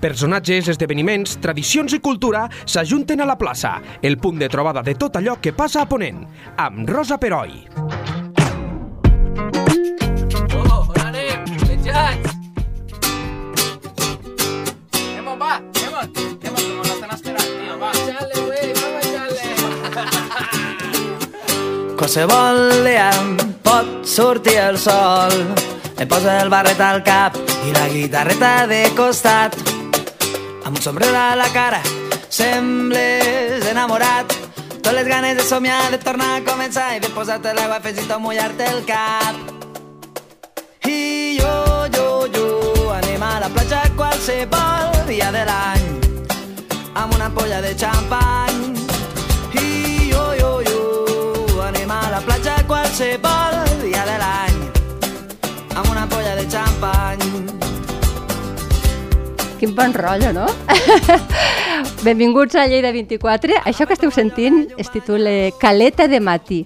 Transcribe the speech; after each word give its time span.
Personatges, 0.00 0.68
esdeveniments, 0.68 1.38
tradicions 1.40 1.92
i 1.96 2.00
cultura 2.04 2.46
s'ajunten 2.64 3.20
a 3.20 3.26
la 3.28 3.38
plaça, 3.38 3.80
el 4.02 4.18
punt 4.18 4.38
de 4.38 4.48
trobada 4.52 4.82
de 4.82 4.94
tot 4.94 5.16
allò 5.16 5.38
que 5.40 5.54
passa 5.56 5.82
a 5.82 5.88
Ponent, 5.88 6.24
amb 6.56 6.88
Rosa 6.88 7.18
Peroi. 7.18 7.66
Oh, 10.56 10.84
on 10.88 11.00
anem? 11.06 11.44
Va, 15.36 15.60
va. 15.92 16.06
Qualsevol 21.96 22.84
dia 22.84 23.08
pot 23.64 24.04
sortir 24.06 24.58
el 24.62 24.76
sol 24.78 25.32
em 25.98 26.08
poso 26.08 26.30
el 26.30 26.52
barret 26.52 26.80
al 26.80 27.02
cap 27.02 27.34
i 27.66 27.72
la 27.74 27.88
guitarreta 27.88 28.52
de 28.70 28.84
costat 28.94 29.75
amb 30.66 30.76
un 30.76 30.82
sombrero 30.82 31.16
a 31.16 31.36
la 31.36 31.48
cara 31.52 31.80
sembles 32.28 33.64
enamorat. 33.70 34.26
Totes 34.82 34.94
les 34.94 35.06
ganes 35.06 35.36
de 35.36 35.42
somiar, 35.42 35.90
de 35.92 35.98
tornar 35.98 36.36
a 36.36 36.40
començar 36.42 36.96
i 36.96 37.00
de 37.00 37.08
posar-te 37.14 37.52
l'aigua 37.54 37.76
afegit 37.78 38.10
a 38.10 38.18
mullar-te 38.18 38.66
el 38.72 38.82
cap. 38.88 39.36
I 40.90 41.38
jo, 41.38 41.54
jo, 41.94 42.08
jo 42.34 42.48
anem 42.96 43.22
a 43.22 43.38
la 43.44 43.50
platja 43.54 43.84
qualsevol 43.94 44.90
dia 45.06 45.30
de 45.30 45.44
l'any 45.46 45.86
amb 46.94 47.14
una 47.14 47.30
ampolla 47.30 47.62
de 47.62 47.74
xampany. 47.78 48.58
I 49.62 50.10
jo, 50.10 50.24
jo, 50.40 50.52
jo 50.66 51.62
anem 51.68 51.94
a 51.94 52.02
la 52.10 52.24
platja 52.26 52.58
qualsevol 52.66 53.62
dia 53.84 54.02
de 54.10 54.18
l'any 54.24 54.58
amb 55.76 55.90
una 55.90 56.02
ampolla 56.08 56.34
de 56.34 56.48
xampany 56.50 57.65
Quin 59.58 59.72
bon 59.74 59.94
rotllo, 59.94 60.34
no? 60.36 60.46
Benvinguts 62.04 62.58
a 62.60 62.66
Lleida 62.68 62.90
24. 62.92 63.62
Això 63.64 63.86
que 63.88 63.96
esteu 63.96 64.10
sentint 64.12 64.66
es 64.76 64.90
titula 64.92 65.30
Caleta 65.56 66.04
de 66.12 66.20
matí 66.20 66.58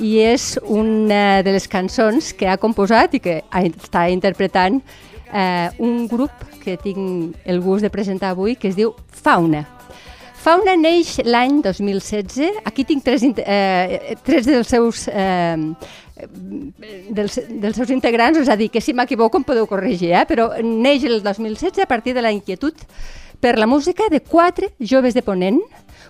i 0.00 0.14
és 0.24 0.54
una 0.64 1.42
de 1.44 1.52
les 1.52 1.68
cançons 1.68 2.32
que 2.32 2.48
ha 2.48 2.56
composat 2.56 3.18
i 3.18 3.20
que 3.20 3.36
està 3.52 4.06
interpretant 4.08 4.80
eh, 5.28 5.68
un 5.78 6.08
grup 6.08 6.32
que 6.64 6.78
tinc 6.80 7.36
el 7.44 7.60
gust 7.60 7.84
de 7.84 7.92
presentar 7.92 8.32
avui 8.32 8.56
que 8.56 8.72
es 8.72 8.80
diu 8.80 8.94
Fauna. 9.12 9.66
Fauna 10.44 10.74
neix 10.76 11.14
l'any 11.24 11.62
2016. 11.64 12.58
Aquí 12.68 12.84
tinc 12.84 13.00
tres, 13.04 13.22
eh, 13.24 14.16
tres 14.26 14.44
dels 14.44 14.68
seus 14.68 15.06
eh, 15.08 15.56
dels, 17.08 17.38
dels 17.48 17.78
seus 17.78 17.92
integrants, 17.94 18.36
és 18.42 18.50
a 18.52 18.56
dir, 18.60 18.68
que 18.68 18.82
si 18.84 18.92
m'equivoco 18.92 19.40
em 19.40 19.46
podeu 19.46 19.64
corregir, 19.66 20.12
eh? 20.12 20.26
però 20.28 20.50
neix 20.60 21.06
el 21.08 21.22
2016 21.24 21.80
a 21.80 21.88
partir 21.88 22.12
de 22.12 22.20
la 22.20 22.32
inquietud 22.34 22.76
per 23.40 23.56
la 23.56 23.66
música 23.66 24.10
de 24.12 24.20
quatre 24.20 24.74
joves 24.80 25.16
de 25.16 25.22
Ponent, 25.24 25.62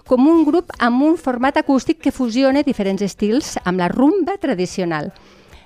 com 0.05 0.27
un 0.27 0.42
grup 0.44 0.74
amb 0.82 1.06
un 1.06 1.14
format 1.16 1.62
acústic 1.62 2.02
que 2.02 2.12
fusiona 2.12 2.66
diferents 2.66 3.06
estils 3.06 3.55
amb 3.62 3.78
la 3.78 3.88
rumba 3.88 4.34
tradicional. 4.42 5.12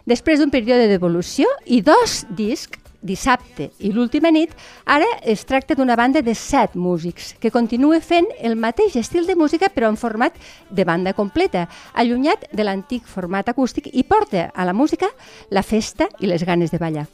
Després 0.05 0.41
d'un 0.41 0.53
període 0.53 0.91
d'evolució 0.93 1.49
i 1.65 1.81
dos 1.81 2.27
discs, 2.37 2.77
dissabte 3.01 3.71
i 3.79 3.93
l'última 3.93 4.31
nit, 4.35 4.51
ara 4.85 5.07
es 5.23 5.45
tracta 5.47 5.77
d'una 5.79 5.97
banda 5.97 6.23
de 6.23 6.35
set 6.35 6.75
músics 6.75 7.35
que 7.39 7.53
continua 7.55 8.01
fent 8.01 8.27
el 8.41 8.57
mateix 8.57 8.97
estil 8.97 9.27
de 9.27 9.37
música 9.39 9.71
però 9.75 9.89
en 9.89 9.97
format 9.97 10.35
de 10.71 10.85
banda 10.85 11.15
completa, 11.15 11.69
allunyat 11.95 12.49
de 12.53 12.65
l'antic 12.65 13.07
format 13.07 13.49
acústic 13.49 13.91
i 13.93 14.03
porta 14.03 14.51
a 14.55 14.65
la 14.65 14.75
música 14.75 15.11
la 15.51 15.63
festa 15.63 16.09
i 16.21 16.27
les 16.27 16.45
ganes 16.45 16.71
de 16.75 16.79
ballar. 16.79 17.07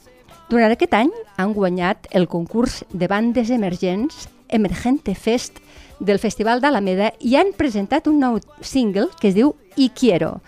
Durant 0.48 0.72
aquest 0.72 0.92
any 0.94 1.10
han 1.40 1.52
guanyat 1.56 2.08
el 2.12 2.28
concurs 2.28 2.82
de 2.92 3.08
bandes 3.08 3.50
emergents 3.50 4.28
Emergente 4.48 5.14
Fest 5.14 5.58
del 5.98 6.20
Festival 6.20 6.60
d'Alameda 6.60 7.12
i 7.20 7.36
han 7.38 7.54
presentat 7.56 8.06
un 8.10 8.20
nou 8.20 8.38
single 8.60 9.08
que 9.20 9.30
es 9.30 9.36
diu 9.36 9.54
I 9.76 9.90
Quiero. 9.96 10.38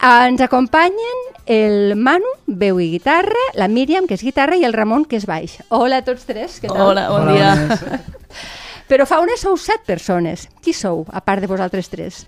Ens 0.00 0.40
acompanyen 0.40 1.18
el 1.46 1.96
Manu, 1.98 2.28
veu 2.46 2.78
i 2.78 2.86
guitarra, 2.92 3.40
la 3.58 3.66
Míriam, 3.66 4.06
que 4.06 4.14
és 4.14 4.22
guitarra, 4.22 4.54
i 4.54 4.62
el 4.62 4.72
Ramon, 4.76 5.04
que 5.10 5.18
és 5.18 5.26
baix. 5.26 5.56
Hola 5.74 5.98
a 6.02 6.04
tots 6.06 6.22
tres, 6.28 6.60
què 6.62 6.70
tal? 6.70 6.92
Hola, 6.92 7.08
bon 7.10 7.24
Hola, 7.26 7.34
dia. 7.34 8.02
Però 8.88 9.06
fa 9.10 9.18
una 9.20 9.34
sou 9.40 9.56
set 9.58 9.82
persones. 9.88 10.46
Qui 10.62 10.72
sou, 10.76 11.02
a 11.10 11.20
part 11.24 11.42
de 11.42 11.50
vosaltres 11.50 11.90
tres? 11.90 12.20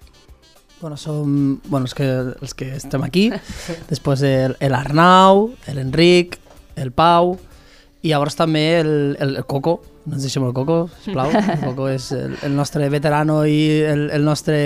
Bueno, 0.81 0.97
som 0.97 1.61
bueno, 1.69 1.85
els, 1.87 1.95
que, 1.95 2.09
els 2.41 2.55
que 2.57 2.73
estem 2.75 3.05
aquí, 3.07 3.29
després 3.91 4.23
el- 4.27 4.57
l'Arnau, 4.73 5.51
l'Enric, 5.71 6.39
el 6.81 6.91
Pau, 6.91 7.37
i 8.03 8.11
llavors 8.11 8.35
també 8.35 8.81
el, 8.81 8.93
el, 9.21 9.37
el 9.37 9.45
Coco, 9.47 9.77
no 10.09 10.17
ens 10.17 10.25
deixem 10.27 10.43
el 10.49 10.55
Coco, 10.57 10.89
sisplau. 11.05 11.31
El 11.37 11.61
Coco 11.69 11.87
és 11.93 12.11
el, 12.17 12.35
el 12.49 12.57
nostre 12.57 12.89
veterano 12.91 13.45
i 13.47 13.61
el, 13.85 14.09
el 14.17 14.25
nostre, 14.25 14.57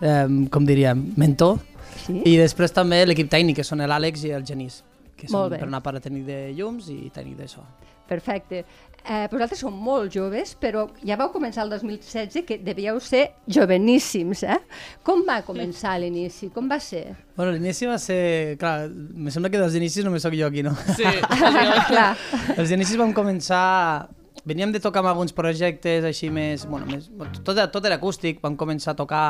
eh, 0.00 0.24
com 0.50 0.66
diríem, 0.66 1.12
mentor. 1.20 1.60
Sí? 2.06 2.20
I 2.26 2.36
després 2.40 2.72
també 2.74 3.02
l'equip 3.06 3.30
tècnic, 3.32 3.56
que 3.60 3.64
són 3.66 3.82
l'Àlex 3.84 4.24
i 4.28 4.34
el 4.36 4.44
Genís, 4.48 4.82
que 5.16 5.28
són 5.30 5.50
per 5.54 5.66
una 5.68 5.80
part 5.84 6.02
tècnic 6.02 6.24
de 6.26 6.40
llums 6.56 6.88
i 6.92 7.10
tècnic 7.14 7.36
de 7.38 7.48
so. 7.48 7.62
Perfecte. 8.08 8.64
Eh, 9.02 9.26
vosaltres 9.32 9.58
sou 9.62 9.70
molt 9.74 10.12
joves, 10.14 10.52
però 10.60 10.84
ja 11.02 11.16
vau 11.18 11.30
començar 11.34 11.64
el 11.64 11.70
2016, 11.72 12.44
que 12.46 12.58
devíeu 12.62 13.00
ser 13.02 13.32
joveníssims, 13.50 14.42
eh? 14.46 14.58
Com 15.02 15.24
va 15.26 15.40
començar 15.46 15.96
l'inici? 15.98 16.50
Com 16.54 16.68
va 16.70 16.78
ser? 16.82 17.16
Bueno, 17.36 17.54
l'inici 17.56 17.88
va 17.90 17.96
ser... 17.98 18.56
Clar, 18.60 18.88
me 18.92 19.32
sembla 19.34 19.50
que 19.50 19.58
dels 19.58 19.74
inicis 19.78 20.04
només 20.06 20.22
sóc 20.22 20.36
jo 20.38 20.46
aquí, 20.46 20.62
no? 20.66 20.74
Sí, 20.94 21.02
Clar. 21.90 22.12
Els 22.58 22.70
inicis 22.76 22.98
vam 23.00 23.14
començar... 23.16 24.08
Veníem 24.44 24.72
de 24.74 24.80
tocar 24.82 25.02
amb 25.02 25.10
alguns 25.12 25.34
projectes 25.34 26.04
així 26.06 26.30
més... 26.34 26.66
Bueno, 26.66 26.86
més 26.90 27.08
tot, 27.42 27.56
era- 27.56 27.70
tot 27.70 27.84
era 27.86 27.98
acústic, 27.98 28.40
vam 28.42 28.56
començar 28.58 28.94
a 28.94 28.98
tocar 28.98 29.24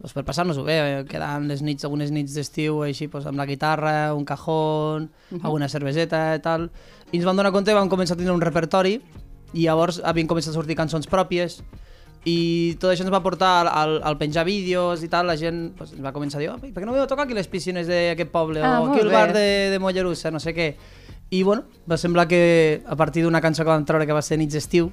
doncs, 0.00 0.14
per 0.16 0.24
passar-nos-ho 0.24 0.64
bé, 0.64 0.76
eh, 0.80 1.04
quedant 1.08 1.46
les 1.48 1.62
nits, 1.62 1.84
algunes 1.84 2.10
nits 2.10 2.34
d'estiu 2.36 2.82
així 2.86 3.06
doncs, 3.12 3.26
amb 3.28 3.38
la 3.38 3.46
guitarra, 3.46 4.14
un 4.16 4.24
cajón, 4.24 5.10
alguna 5.42 5.68
cerveseta 5.68 6.34
i 6.36 6.42
tal. 6.44 6.70
I 7.12 7.18
ens 7.20 7.26
vam 7.28 7.36
donar 7.36 7.52
compte 7.52 7.70
i 7.70 7.76
vam 7.76 7.90
començar 7.92 8.16
a 8.16 8.20
tenir 8.20 8.32
un 8.32 8.40
repertori 8.40 8.98
i 9.52 9.66
llavors 9.66 10.00
havien 10.04 10.28
començat 10.30 10.54
a 10.54 10.58
sortir 10.58 10.76
cançons 10.78 11.08
pròpies 11.10 11.60
i 12.28 12.76
tot 12.80 12.90
això 12.92 13.02
ens 13.06 13.12
va 13.12 13.22
portar 13.24 13.48
al, 13.62 13.68
al, 13.68 13.94
al 14.04 14.18
penjar 14.20 14.44
vídeos 14.44 15.02
i 15.02 15.08
tal, 15.08 15.26
la 15.26 15.36
gent 15.40 15.70
pues, 15.76 15.94
ens 15.96 16.04
va 16.04 16.12
començar 16.12 16.36
a 16.36 16.42
dir 16.42 16.50
oh, 16.52 16.58
per 16.60 16.82
què 16.82 16.86
no 16.86 16.92
veu 16.92 17.06
tocar 17.08 17.24
aquí 17.24 17.34
les 17.34 17.48
piscines 17.48 17.88
d'aquest 17.88 18.30
poble 18.30 18.60
Ah, 18.60 18.82
o 18.82 18.90
aquí 18.90 19.00
el 19.00 19.08
bé. 19.08 19.14
bar 19.14 19.32
de, 19.32 19.46
de 19.72 19.78
Mollerussa, 19.80 20.30
no 20.30 20.38
sé 20.38 20.52
què 20.52 20.74
i 21.30 21.42
bueno, 21.46 21.64
va 21.88 21.96
semblar 21.96 22.26
que 22.28 22.82
a 22.86 22.96
partir 22.96 23.22
d'una 23.24 23.40
cançó 23.40 23.64
que 23.64 23.70
vam 23.70 23.86
treure 23.88 24.06
que 24.06 24.12
va 24.12 24.22
ser 24.22 24.36
Nits 24.36 24.52
d'estiu 24.52 24.90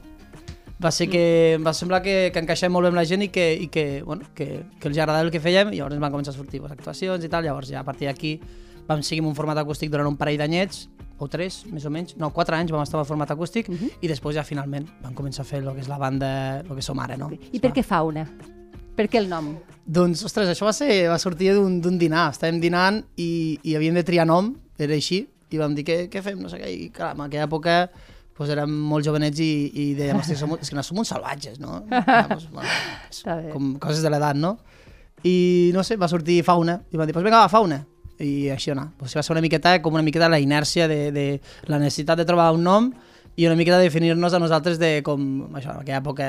va 0.83 0.91
ser 0.93 1.07
que 1.09 1.23
em 1.55 1.65
va 1.65 1.73
semblar 1.73 2.03
que, 2.05 2.29
que 2.33 2.41
encaixem 2.43 2.71
molt 2.71 2.85
bé 2.85 2.91
amb 2.93 2.99
la 2.99 3.05
gent 3.09 3.25
i 3.25 3.31
que, 3.33 3.47
i 3.57 3.67
que, 3.73 4.03
bueno, 4.05 4.27
que, 4.37 4.61
que 4.77 4.89
els 4.89 4.97
agradava 4.97 5.25
el 5.25 5.33
que 5.33 5.41
fèiem 5.41 5.73
i 5.73 5.79
llavors 5.79 5.97
van 6.03 6.13
començar 6.13 6.35
a 6.35 6.37
sortir 6.37 6.61
pues, 6.61 6.73
actuacions 6.75 7.23
i 7.25 7.31
tal, 7.33 7.47
llavors 7.47 7.71
ja 7.71 7.81
a 7.81 7.87
partir 7.87 8.09
d'aquí 8.09 8.37
vam 8.87 9.01
seguir 9.01 9.23
en 9.23 9.31
un 9.31 9.35
format 9.35 9.57
acústic 9.57 9.89
durant 9.91 10.07
un 10.07 10.17
parell 10.19 10.37
d'anyets 10.37 10.85
o 11.17 11.25
tres, 11.27 11.63
més 11.73 11.85
o 11.89 11.89
menys, 11.89 12.13
no, 12.21 12.29
quatre 12.29 12.55
anys 12.55 12.69
vam 12.71 12.83
estar 12.85 13.01
en 13.01 13.07
format 13.09 13.31
acústic 13.33 13.71
i 13.73 14.07
després 14.07 14.37
ja 14.37 14.45
finalment 14.45 14.85
vam 15.01 15.15
començar 15.17 15.41
a 15.41 15.49
fer 15.49 15.63
el 15.63 15.71
que 15.73 15.81
és 15.81 15.89
la 15.89 15.97
banda, 15.97 16.29
el 16.61 16.75
que 16.75 16.85
som 16.85 16.99
ara, 17.01 17.17
no? 17.17 17.31
I 17.33 17.59
per 17.63 17.73
què 17.73 17.81
fauna? 17.81 18.27
Per 18.97 19.07
què 19.09 19.19
el 19.21 19.27
nom? 19.29 19.51
Doncs, 19.85 20.23
ostres, 20.25 20.49
això 20.49 20.65
va, 20.65 20.73
ser, 20.73 20.89
va 21.09 21.17
sortir 21.21 21.51
d'un 21.53 21.97
dinar. 22.01 22.31
Estàvem 22.33 22.57
dinant 22.61 22.97
i, 23.15 23.57
i 23.61 23.75
havíem 23.77 23.97
de 23.97 24.03
triar 24.05 24.25
nom, 24.25 24.55
era 24.77 24.97
així, 24.97 25.21
i 25.53 25.59
vam 25.61 25.75
dir, 25.77 25.85
què, 25.87 25.97
què 26.11 26.23
fem? 26.25 26.39
No 26.41 26.49
sé 26.49 26.59
què. 26.59 26.71
I 26.73 26.87
clar, 26.93 27.13
en 27.15 27.21
aquella 27.27 27.45
època 27.45 27.75
doncs 28.37 28.53
érem 28.53 28.73
molt 28.91 29.05
jovenets 29.05 29.41
i, 29.41 29.51
i 29.73 29.85
dèiem, 29.97 30.19
hosti, 30.21 30.37
som, 30.37 30.53
és 30.61 30.69
que 30.69 30.77
no 30.77 30.85
som 30.85 31.01
uns 31.01 31.11
salvatges, 31.13 31.57
no? 31.61 31.81
Clar, 31.89 32.23
doncs, 32.29 32.47
bueno, 32.53 32.79
és 33.09 33.23
com 33.51 33.75
coses 33.81 34.05
de 34.05 34.11
l'edat, 34.13 34.37
no? 34.37 34.57
I 35.25 35.71
no 35.73 35.83
sé, 35.83 35.97
va 35.97 36.09
sortir 36.11 36.43
fauna, 36.45 36.77
i 36.93 36.99
van 36.99 37.09
dir, 37.09 37.15
doncs 37.17 37.25
vinga, 37.25 37.41
va, 37.41 37.51
fauna. 37.51 37.81
I 38.21 38.49
així 38.49 38.71
anar. 38.73 38.87
Pues 38.97 39.13
va 39.13 39.21
ser 39.21 39.35
una 39.35 39.43
miqueta 39.45 39.75
com 39.85 39.93
una 39.93 40.05
miqueta 40.05 40.29
la 40.29 40.39
inèrcia 40.41 40.87
de, 40.89 41.11
de 41.13 41.25
la 41.69 41.77
necessitat 41.81 42.17
de 42.17 42.25
trobar 42.25 42.49
un 42.55 42.63
nom 42.65 42.87
i 43.37 43.45
una 43.45 43.57
miqueta 43.57 43.77
de 43.77 43.89
definir-nos 43.89 44.33
a 44.33 44.41
nosaltres 44.41 44.79
de 44.81 45.03
com, 45.05 45.21
això, 45.53 45.75
en 45.75 45.83
aquella 45.83 45.99
època 45.99 46.27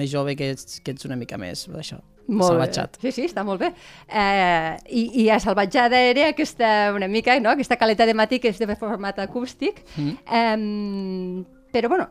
més 0.00 0.08
jove 0.12 0.32
que 0.38 0.54
ets, 0.54 0.80
que 0.80 0.94
ets 0.94 1.04
una 1.04 1.18
mica 1.20 1.36
més, 1.40 1.66
això, 1.76 1.98
Molt 2.28 2.54
salvatjat. 2.54 2.96
Bé. 2.98 3.10
Sí, 3.10 3.12
sí, 3.16 3.26
està 3.30 3.44
molt 3.44 3.60
bé. 3.62 3.72
Eh, 4.08 4.76
i, 4.94 5.02
I 5.24 5.28
a 5.34 5.40
salvatjada 5.42 5.98
era 6.12 6.28
aquesta, 6.30 6.92
una 6.94 7.08
mica, 7.10 7.38
no? 7.42 7.50
aquesta 7.50 7.76
caleta 7.80 8.06
de 8.06 8.14
matí 8.14 8.38
que 8.40 8.52
és 8.52 8.60
de 8.60 8.76
format 8.78 9.18
acústic. 9.24 9.82
Mm. 9.96 10.16
Eh, 10.40 11.70
però, 11.74 11.90
bueno, 11.92 12.08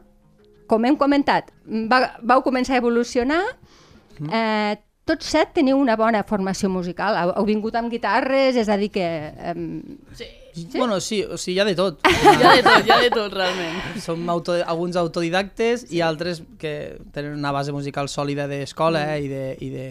com 0.71 0.85
hem 0.87 0.97
comentat, 0.99 1.51
va, 1.91 2.03
vau 2.23 2.43
començar 2.45 2.77
a 2.77 2.83
evolucionar. 2.83 3.41
Mm. 4.19 4.29
Eh, 4.29 4.75
tots 5.09 5.31
set 5.33 5.53
teniu 5.55 5.79
una 5.81 5.95
bona 5.99 6.21
formació 6.27 6.69
musical. 6.71 7.17
Heu, 7.21 7.45
vingut 7.47 7.75
amb 7.79 7.91
guitarres, 7.91 8.57
és 8.59 8.69
a 8.69 8.77
dir 8.79 8.91
que... 8.93 9.07
Eh, 9.31 9.55
sí. 10.17 10.29
Sí? 10.51 10.67
Bueno, 10.75 10.97
sí, 10.99 11.21
o 11.23 11.37
sigui, 11.39 11.55
hi 11.55 11.61
ha 11.63 11.65
de 11.65 11.75
tot. 11.79 12.01
Hi 12.11 12.43
ha 12.43 12.55
de 12.57 12.63
tot, 12.65 12.83
hi 12.83 12.91
ha 12.91 12.97
de 12.99 13.11
tot, 13.13 13.31
realment. 13.31 13.77
Som 14.03 14.27
auto, 14.29 14.57
alguns 14.59 14.97
autodidactes 14.99 15.85
sí. 15.85 15.95
i 15.95 16.01
altres 16.03 16.41
que 16.59 16.73
tenen 17.15 17.37
una 17.37 17.53
base 17.55 17.71
musical 17.71 18.11
sòlida 18.11 18.49
d'escola 18.51 19.05
mm. 19.13 19.21
i, 19.23 19.31
de, 19.31 19.45
i 19.63 19.71
de, 19.71 19.87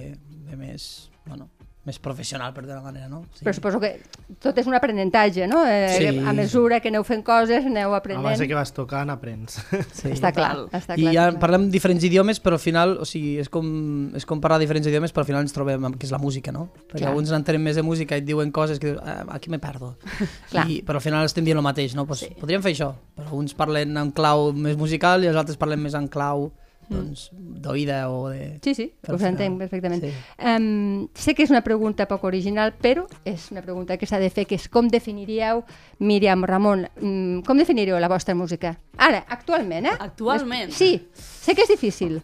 de 0.50 0.60
més... 0.60 0.90
Bueno, 1.24 1.48
més 1.88 1.96
professional, 1.98 2.52
per 2.52 2.66
dir 2.66 2.74
una 2.74 2.82
manera, 2.84 3.06
no? 3.08 3.22
Sí. 3.32 3.40
Però 3.42 3.54
suposo 3.56 3.78
que 3.80 4.02
tot 4.44 4.58
és 4.60 4.66
un 4.68 4.74
aprenentatge, 4.76 5.46
no? 5.48 5.62
Eh, 5.66 5.86
Sí. 5.96 6.18
A 6.28 6.32
mesura 6.36 6.78
que 6.80 6.88
aneu 6.92 7.02
fent 7.08 7.22
coses, 7.24 7.64
aneu 7.64 7.94
A 7.94 7.96
aprenent. 8.02 8.22
base 8.22 8.46
que 8.46 8.54
vas 8.54 8.72
tocant, 8.76 9.08
aprens. 9.10 9.56
sí. 9.96 10.10
Està 10.12 10.30
clar, 10.36 10.66
està 10.76 10.94
I 10.98 11.06
clar. 11.06 11.14
ja 11.14 11.24
parlem 11.40 11.70
diferents 11.72 12.04
idiomes, 12.04 12.38
però 12.42 12.58
al 12.58 12.62
final, 12.62 12.98
o 13.00 13.06
sigui, 13.08 13.38
és 13.40 13.48
com, 13.48 14.10
és 14.14 14.26
com 14.28 14.40
parlar 14.44 14.58
diferents 14.60 14.86
idiomes, 14.86 15.10
però 15.12 15.24
al 15.24 15.30
final 15.32 15.42
ens 15.42 15.56
trobem 15.56 15.82
amb 15.88 15.96
que 15.96 16.04
és 16.06 16.12
la 16.12 16.18
música, 16.20 16.52
no? 16.52 16.68
Perquè 16.90 17.00
Clar. 17.00 17.08
alguns 17.14 17.32
n'entenen 17.32 17.62
més 17.64 17.76
de 17.80 17.82
música 17.82 18.14
i 18.14 18.20
et 18.20 18.28
diuen 18.28 18.52
coses 18.52 18.78
que 18.78 18.92
dius, 18.92 19.00
ah, 19.02 19.24
aquí 19.30 19.48
me 19.50 19.58
perdo. 19.58 19.96
Clar. 20.52 20.68
I, 20.68 20.82
però 20.84 21.00
al 21.00 21.02
final 21.08 21.24
estem 21.24 21.44
dient 21.48 21.56
el 21.56 21.64
mateix, 21.64 21.94
no? 21.96 22.04
Pues, 22.06 22.20
sí. 22.26 22.34
Podríem 22.38 22.60
fer 22.62 22.74
això, 22.76 22.92
però 23.16 23.32
uns 23.40 23.54
parlen 23.56 23.96
en 23.96 24.12
clau 24.12 24.52
més 24.52 24.76
musical 24.76 25.24
i 25.24 25.28
els 25.32 25.36
altres 25.36 25.56
parlen 25.56 25.80
més 25.80 25.94
en 25.96 26.08
clau 26.12 26.50
doncs, 26.90 27.28
d'oïda 27.32 28.02
o 28.10 28.28
de... 28.28 28.58
Sí, 28.64 28.74
sí, 28.74 28.86
us 29.06 29.10
al 29.14 29.28
entenc 29.30 29.60
perfectament. 29.62 30.02
sí. 30.02 30.10
Um, 30.42 31.06
sé 31.14 31.36
que 31.38 31.44
és 31.46 31.52
una 31.54 31.62
pregunta 31.62 32.08
poc 32.10 32.24
original, 32.26 32.74
però 32.82 33.06
és 33.24 33.48
una 33.54 33.62
pregunta 33.62 33.96
que 33.96 34.08
s'ha 34.10 34.18
de 34.18 34.30
fer, 34.34 34.46
que 34.50 34.58
és 34.58 34.66
com 34.68 34.90
definiríeu, 34.90 35.62
Míriam, 36.02 36.42
Ramon, 36.44 36.88
um, 37.00 37.40
com 37.46 37.60
definiríeu 37.60 38.00
la 38.02 38.10
vostra 38.10 38.34
música? 38.34 38.74
Ara, 38.98 39.22
actualment, 39.28 39.86
eh? 39.86 39.94
Actualment? 39.98 40.74
Sí, 40.74 40.96
sé 41.14 41.54
que 41.54 41.62
és 41.64 41.72
difícil. 41.72 42.18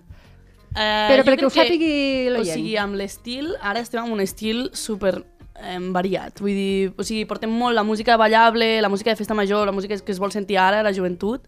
Eh, 0.76 1.06
Però 1.08 1.22
perquè 1.24 1.46
ho 1.46 1.52
sàpigui 1.52 2.28
l'oient. 2.28 2.42
O 2.42 2.58
sigui, 2.58 2.74
amb 2.76 2.98
l'estil, 2.98 3.54
ara 3.64 3.80
estem 3.80 4.02
amb 4.02 4.12
un 4.12 4.20
estil 4.20 4.66
super 4.76 5.14
eh, 5.62 5.78
variat. 5.94 6.42
Vull 6.42 6.52
dir, 6.52 6.90
o 6.92 7.06
sigui, 7.06 7.24
portem 7.28 7.48
molt 7.50 7.78
la 7.78 7.84
música 7.86 8.18
ballable, 8.20 8.82
la 8.84 8.90
música 8.92 9.14
de 9.14 9.16
festa 9.16 9.34
major, 9.34 9.64
la 9.64 9.72
música 9.72 9.96
que 9.96 10.12
es 10.12 10.20
vol 10.20 10.34
sentir 10.34 10.58
ara, 10.60 10.82
la 10.84 10.92
joventut, 10.92 11.46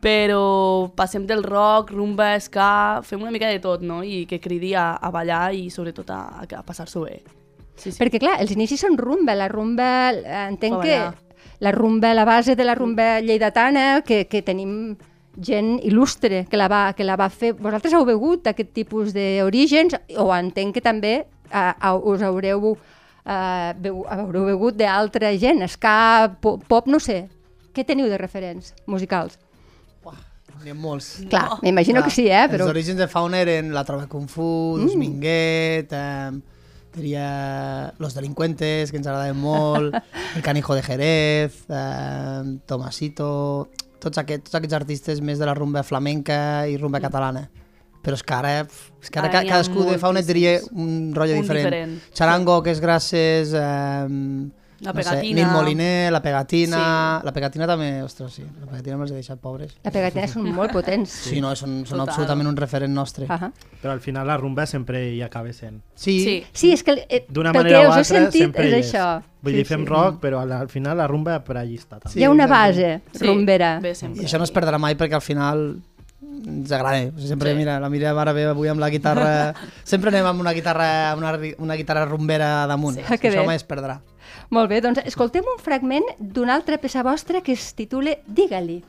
però 0.00 0.90
passem 0.94 1.24
del 1.26 1.42
rock, 1.44 1.90
rumba, 1.94 2.34
ska, 2.40 3.00
fem 3.02 3.22
una 3.22 3.30
mica 3.34 3.48
de 3.48 3.58
tot, 3.60 3.82
no? 3.82 4.02
I 4.04 4.24
que 4.26 4.38
cridi 4.40 4.74
a, 4.74 4.94
a 4.96 5.10
ballar 5.10 5.52
i 5.54 5.68
sobretot 5.70 6.10
a, 6.10 6.20
a 6.44 6.62
passar-s'ho 6.62 7.04
bé. 7.06 7.22
Sí, 7.76 7.90
sí. 7.92 7.98
Perquè, 8.00 8.20
clar, 8.22 8.38
els 8.40 8.52
inicis 8.54 8.80
són 8.80 8.96
rumba. 8.96 9.34
La 9.36 9.48
rumba, 9.52 9.88
eh, 10.12 10.46
entenc 10.48 10.78
que 10.84 10.96
la 11.60 11.72
rumba, 11.72 12.14
la 12.14 12.24
base 12.24 12.54
de 12.56 12.64
la 12.64 12.74
rumba 12.74 13.20
lleidatana, 13.20 14.02
que, 14.06 14.26
que 14.28 14.42
tenim 14.42 14.96
gent 15.36 15.74
il·lustre 15.84 16.46
que 16.48 16.56
la, 16.56 16.68
va, 16.68 16.92
que 16.96 17.04
la 17.04 17.16
va 17.20 17.28
fer. 17.28 17.52
Vosaltres 17.58 17.92
heu 17.92 18.04
begut 18.08 18.44
d'aquest 18.46 18.70
tipus 18.72 19.12
d'orígens 19.12 19.96
o 20.16 20.30
entenc 20.32 20.74
que 20.78 20.80
també 20.84 21.14
eh, 21.52 21.72
au- 21.80 22.00
us 22.14 22.22
haureu, 22.24 22.76
eh, 23.26 23.72
beu, 23.76 24.04
haureu 24.08 24.46
begut 24.48 24.76
d'altra 24.80 25.34
gent, 25.36 25.60
ska, 25.68 26.36
po- 26.40 26.56
pop, 26.58 26.86
no 26.88 27.00
sé. 27.00 27.26
Què 27.76 27.84
teniu 27.84 28.08
de 28.08 28.16
referents 28.16 28.72
musicals? 28.88 29.36
N'hi 30.62 30.72
ha 30.72 30.76
molts. 30.78 31.08
Clar, 31.30 31.58
m'imagino 31.62 32.02
que 32.04 32.10
sí, 32.10 32.26
eh? 32.26 32.46
Però... 32.50 32.64
Els 32.64 32.72
orígens 32.72 32.98
de 32.98 33.08
Fauna 33.10 33.40
eren 33.44 33.72
la 33.74 33.84
Trova 33.86 34.06
Kung 34.10 34.28
Fu, 34.30 34.78
mm. 34.80 34.98
Minguet, 34.98 35.92
eh, 35.92 36.30
diria 36.96 37.26
Los 37.98 38.16
Delincuentes, 38.16 38.90
que 38.90 38.98
ens 38.98 39.06
agradaven 39.06 39.38
molt, 39.38 39.98
El 40.36 40.42
Canijo 40.42 40.74
de 40.74 40.82
Jerez, 40.86 41.64
eh, 41.68 42.58
Tomasito... 42.66 43.68
Tots 43.96 44.20
aquests, 44.20 44.44
tots 44.50 44.58
aquests 44.58 44.76
artistes 44.76 45.20
més 45.24 45.40
de 45.40 45.46
la 45.48 45.54
rumba 45.56 45.80
flamenca 45.82 46.36
i 46.68 46.76
rumba 46.78 47.00
catalana. 47.02 47.46
Però 48.04 48.14
és 48.14 48.22
que 48.22 48.34
ara, 48.36 48.52
és 48.62 49.10
que 49.10 49.18
ara, 49.18 49.30
Ara 49.32 49.40
cadascú 49.48 49.86
de 49.88 49.96
Fauna 49.98 50.20
et 50.22 50.28
diria 50.28 50.52
un 50.70 51.10
rotllo 51.16 51.40
Un 51.40 51.42
diferent. 51.42 51.64
diferent. 51.64 51.96
Charango, 52.14 52.60
que 52.62 52.76
és 52.76 52.82
gràcies... 52.84 53.56
Eh, 53.56 54.62
La 54.80 54.92
no 54.92 55.00
sé, 55.02 55.08
pegatina. 55.08 55.36
Nil 55.40 55.52
Moliner, 55.54 56.12
la 56.12 56.20
pegatina... 56.20 56.76
Sí. 57.20 57.26
La 57.26 57.32
pegatina 57.32 57.66
també, 57.66 58.02
ostres, 58.04 58.34
sí. 58.34 58.42
La 58.60 58.66
pegatina 58.66 58.98
me'ls 59.00 59.10
he 59.14 59.16
deixat 59.16 59.40
pobres. 59.40 59.72
La 59.86 59.90
pegatina 59.94 60.26
són 60.28 60.50
molt 60.52 60.72
potents. 60.74 61.14
Sí, 61.30 61.40
no, 61.40 61.54
són, 61.56 61.78
són 61.88 61.96
Total. 62.02 62.10
absolutament 62.10 62.50
un 62.50 62.56
referent 62.60 62.92
nostre. 62.92 63.24
Ahà. 63.32 63.48
Però 63.80 63.94
al 63.94 64.02
final 64.04 64.26
la 64.28 64.36
rumba 64.36 64.66
sempre 64.68 65.00
hi 65.14 65.22
acaba 65.24 65.52
sent. 65.56 65.80
Sí, 65.94 66.18
Sí. 66.20 66.36
Sí, 66.52 66.72
és 66.76 66.82
que 66.84 66.98
eh, 67.08 67.24
D'una 67.28 67.54
manera 67.56 67.80
que 67.80 67.86
o 67.86 67.88
us 67.90 67.96
he 67.96 67.98
altra 68.00 68.20
sentit 68.20 68.42
sempre 68.42 68.68
és 68.68 68.74
hi 68.74 68.82
això. 68.90 69.06
Vull 69.40 69.52
Sí, 69.54 69.56
dir, 69.62 69.66
fem 69.66 69.84
sí. 69.84 69.86
rock, 69.88 70.20
però 70.20 70.40
al, 70.42 70.52
al 70.52 70.68
final 70.68 70.96
la 70.98 71.06
rumba 71.06 71.38
per 71.44 71.56
allí 71.56 71.76
està 71.78 71.96
també. 72.00 72.12
Sí, 72.12 72.20
Hi 72.20 72.24
ha 72.24 72.30
una 72.30 72.46
base 72.46 73.00
Sí, 73.14 73.24
rumbera. 73.26 73.78
Bé, 73.80 73.92
I 73.96 74.24
això 74.26 74.36
no 74.38 74.44
es 74.44 74.52
perdrà 74.52 74.76
mai 74.78 74.94
perquè 74.96 75.14
al 75.14 75.22
final 75.24 75.78
ens 76.46 76.70
agrada. 76.72 76.98
O 77.14 77.16
sigui, 77.16 77.28
sempre, 77.28 77.52
Sí. 77.52 77.56
mira, 77.56 77.78
la 77.80 77.88
Míriam 77.88 78.18
ara 78.18 78.32
ve 78.32 78.44
avui 78.44 78.68
amb 78.68 78.80
la 78.80 78.90
guitarra... 78.90 79.54
sempre 79.84 80.10
anem 80.10 80.26
amb 80.26 80.40
una 80.40 80.52
guitarra, 80.52 81.14
una, 81.16 81.32
una 81.58 81.74
guitarra 81.76 82.04
rumbera 82.04 82.66
damunt. 82.66 82.98
Ah, 83.08 83.16
que 83.16 83.30
això 83.30 83.40
bé. 83.40 83.46
mai 83.46 83.56
es 83.56 83.64
perdrà. 83.64 84.00
Molt 84.50 84.70
bé, 84.70 84.80
doncs 84.80 85.00
escoltem 85.04 85.46
un 85.50 85.58
fragment 85.62 86.06
d'una 86.18 86.54
altra 86.54 86.78
peça 86.78 87.02
vostra 87.02 87.42
que 87.42 87.56
es 87.56 87.72
titula 87.74 88.14
Digue-li. 88.26 88.82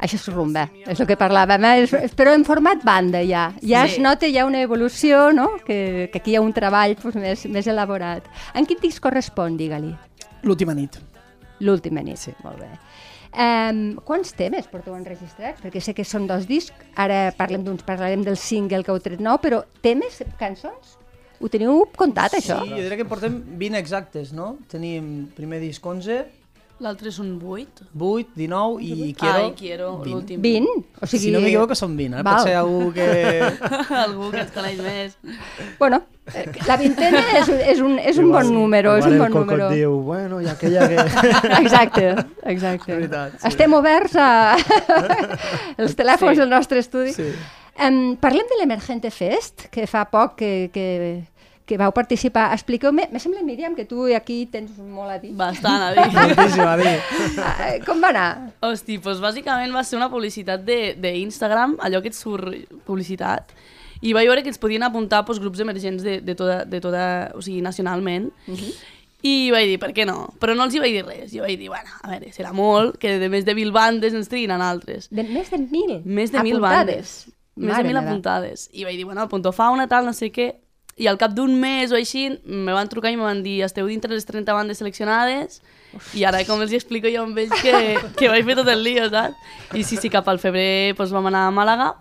Això 0.00 0.16
és 0.16 0.26
rumba, 0.32 0.62
és 0.88 0.98
el 1.00 1.06
que 1.06 1.16
parlàvem, 1.20 1.64
eh? 1.68 1.82
És- 1.84 2.14
però 2.16 2.32
en 2.34 2.44
format 2.44 2.82
banda 2.82 3.20
ja. 3.22 3.52
Ja 3.60 3.86
Sí. 3.86 3.92
es 3.94 3.98
nota 4.00 4.26
ja 4.32 4.46
una 4.46 4.62
evolució, 4.62 5.30
no? 5.32 5.58
Que, 5.66 6.08
que 6.12 6.18
aquí 6.18 6.30
hi 6.32 6.36
ha 6.36 6.40
un 6.40 6.52
treball 6.54 6.96
pues, 6.96 7.14
més, 7.16 7.44
més 7.46 7.66
elaborat. 7.66 8.24
En 8.54 8.64
quin 8.66 8.78
disc 8.80 9.02
correspon, 9.02 9.56
digue-li? 9.58 9.94
L'última 10.42 10.72
nit. 10.74 10.96
L'última 11.60 12.00
nit. 12.02 12.16
Sí. 12.16 12.32
Molt 12.42 12.58
bé. 12.58 12.70
Um, 13.30 13.94
quants 14.02 14.32
temes 14.34 14.66
porteu 14.66 14.96
enregistrats? 14.96 15.60
Perquè 15.62 15.80
sé 15.80 15.92
que 15.94 16.02
són 16.02 16.26
dos 16.26 16.48
discs, 16.48 16.72
ara 16.96 17.30
parlem 17.36 17.62
d'uns, 17.62 17.84
parlarem 17.86 18.24
del 18.24 18.36
single 18.40 18.82
que 18.82 18.90
heu 18.90 18.98
tret 18.98 19.20
nou, 19.20 19.36
però 19.38 19.62
temes, 19.84 20.22
cançons? 20.40 20.96
Ho 21.40 21.48
teniu 21.48 21.84
comptat, 21.96 22.32
això? 22.40 22.58
Sí, 22.64 22.70
jo 22.70 22.80
diria 22.82 22.96
que 22.98 23.04
portem 23.08 23.36
20 23.56 23.78
exactes, 23.78 24.32
no? 24.32 24.56
Tenim 24.68 25.28
primer 25.36 25.60
disc 25.60 25.84
11, 25.86 26.24
L'altre 26.80 27.10
és 27.12 27.18
un 27.20 27.34
8. 27.44 27.84
8, 27.92 28.30
19 28.40 28.80
i 28.80 29.10
Quiero, 29.12 29.40
Ai, 29.44 29.50
quiero, 29.58 29.88
20. 29.98 30.10
l'últim. 30.14 30.40
20? 30.40 30.86
O 31.02 31.06
sigui... 31.06 31.26
Si 31.26 31.32
no 31.34 31.42
m'equivoco 31.44 31.76
són 31.76 31.92
20, 31.98 32.16
eh? 32.16 32.22
Val. 32.24 32.38
Pot 32.38 32.48
ser 32.48 32.54
algú 32.56 32.86
que... 32.96 33.06
Algú 34.06 34.30
que 34.32 34.40
ens 34.46 34.54
coneix 34.54 34.80
més. 34.80 35.18
Bueno, 35.78 35.98
eh, 36.32 36.46
la 36.64 36.78
vintena 36.80 37.20
és, 37.42 37.50
és 37.74 37.82
un, 37.84 37.98
és 38.00 38.16
un 38.22 38.30
bon 38.32 38.48
número, 38.54 38.96
és 38.96 39.04
un 39.10 39.18
bon 39.20 39.28
el 39.28 39.36
Coco 39.36 39.44
número. 39.44 39.68
et 39.68 39.76
diu, 39.82 39.98
bueno, 40.08 40.40
i 40.40 40.48
aquella 40.48 40.88
que... 40.88 41.04
Exacte, 41.60 42.14
exacte. 42.48 42.94
veritat, 42.96 43.36
sí. 43.36 43.46
Estem 43.52 43.76
oberts 43.76 44.16
a 44.16 44.30
els 45.84 45.96
telèfons 46.00 46.32
Sí. 46.38 46.40
del 46.40 46.48
nostre 46.56 46.80
estudi. 46.80 47.12
Sí. 47.12 47.28
Um, 47.80 48.16
parlem 48.20 48.48
de 48.48 48.56
l'Emergente 48.60 49.08
Fest, 49.12 49.68
que 49.72 49.86
fa 49.88 50.02
poc 50.10 50.34
que, 50.40 50.70
que, 50.72 50.86
que 51.70 51.78
vau 51.78 51.92
participar. 51.94 52.48
Expliqueu-me, 52.56 53.06
me 53.14 53.20
sembla, 53.22 53.44
Míriam, 53.46 53.76
que 53.78 53.84
tu 53.86 54.08
aquí 54.16 54.40
tens 54.50 54.74
molt 54.82 55.14
a 55.14 55.18
dir. 55.22 55.30
Bastant, 55.38 55.86
a 55.86 55.90
dir. 55.94 56.06
Moltíssim, 56.18 56.66
a 56.66 56.76
dir. 56.80 56.96
Ah, 57.38 57.70
Com 57.86 58.02
va 58.02 58.10
anar? 58.10 58.28
Hosti, 58.66 58.98
doncs 58.98 59.22
bàsicament 59.22 59.72
va 59.74 59.84
ser 59.86 60.00
una 60.00 60.10
publicitat 60.12 60.64
de- 60.66 60.96
d'Instagram, 60.98 61.78
allò 61.86 62.02
que 62.02 62.10
et 62.10 62.18
surt 62.18 62.50
publicitat, 62.88 63.54
i 64.02 64.14
vaig 64.16 64.26
veure 64.30 64.42
que 64.42 64.50
ens 64.50 64.58
podien 64.58 64.82
apuntar 64.82 65.22
doncs, 65.28 65.38
grups 65.44 65.60
emergents 65.62 66.02
de, 66.02 66.18
de, 66.24 66.34
tota, 66.34 66.64
de 66.64 66.80
tota, 66.80 67.04
o 67.36 67.42
sigui, 67.44 67.60
nacionalment, 67.62 68.30
i 69.22 69.50
vaig 69.52 69.66
dir, 69.68 69.78
per 69.82 69.90
què 69.92 70.06
no? 70.08 70.30
Però 70.40 70.54
no 70.56 70.64
els 70.64 70.74
hi 70.74 70.80
vaig 70.80 70.94
dir 70.96 71.02
res. 71.04 71.26
Jo 71.34 71.42
vaig 71.44 71.58
dir, 71.60 71.68
bueno, 71.68 71.90
a 72.00 72.08
veure, 72.08 72.30
serà 72.32 72.54
molt 72.56 72.96
que 73.02 73.18
de 73.20 73.28
més 73.28 73.44
de 73.44 73.54
mil 73.58 73.68
bandes 73.76 74.16
ens 74.16 74.30
triguin 74.32 74.54
en 74.56 74.64
altres. 74.64 75.10
De, 75.12 75.22
més 75.28 75.50
de 75.52 75.58
mil 75.60 75.98
Més 76.06 76.32
de 76.32 76.40
mil 76.46 76.56
apuntades. 76.56 77.12
bandes. 77.20 77.36
Més 77.60 77.74
Mare 77.74 77.82
de 77.84 77.88
mil 77.90 77.98
apuntades. 78.00 78.62
I 78.72 78.86
vaig 78.88 78.96
dir, 78.96 79.04
bueno, 79.04 79.20
el 79.20 79.28
Punto 79.28 79.52
Fauna, 79.52 79.84
tal, 79.90 80.06
no 80.08 80.14
sé 80.16 80.30
què. 80.32 80.46
I 81.00 81.08
al 81.08 81.16
cap 81.20 81.32
d'un 81.32 81.54
mes 81.56 81.92
o 81.94 81.96
així 81.96 82.26
me 82.44 82.74
van 82.76 82.90
trucar 82.92 83.12
i 83.12 83.16
me 83.16 83.24
van 83.24 83.40
dir 83.44 83.62
esteu 83.64 83.88
dintre 83.88 84.12
les 84.12 84.26
30 84.28 84.52
bandes 84.52 84.82
seleccionades 84.82 85.62
i 86.14 86.26
ara 86.28 86.42
com 86.44 86.60
els 86.60 86.74
explico 86.76 87.08
jo 87.08 87.24
amb 87.24 87.38
ells 87.40 87.56
que, 87.64 87.72
que 88.18 88.28
vaig 88.28 88.44
fer 88.44 88.58
tot 88.58 88.68
el 88.68 88.84
lío, 88.84 89.08
saps? 89.08 89.38
I 89.72 89.84
sí, 89.86 89.96
sí, 89.96 90.10
cap 90.12 90.28
al 90.28 90.42
febrer 90.42 90.92
doncs, 90.98 91.14
vam 91.16 91.30
anar 91.30 91.46
a 91.48 91.54
Màlaga 91.56 91.94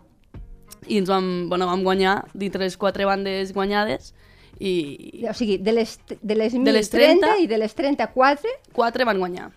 i 0.89 1.00
ens 1.00 1.10
vam, 1.10 1.48
bueno, 1.50 1.70
vam 1.70 1.86
guanyar 1.86 2.25
dintre 2.34 2.65
les 2.65 2.75
quatre 2.77 3.08
bandes 3.08 3.53
guanyades 3.56 4.13
i 4.60 5.24
O 5.29 5.34
sigui, 5.34 5.58
de 5.63 5.72
les, 5.72 5.96
de 6.10 6.36
les, 6.36 6.53
De 6.53 6.74
les 6.75 6.89
1030 6.91 7.24
30 7.24 7.44
i 7.46 7.48
de 7.48 7.58
les 7.62 7.75
34, 7.75 8.56
quatre 8.75 9.06
van 9.08 9.20
guanyar. 9.22 9.51